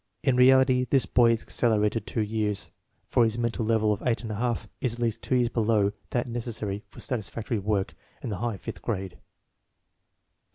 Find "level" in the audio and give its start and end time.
3.63-3.93